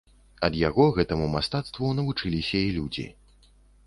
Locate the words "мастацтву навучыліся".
1.33-2.57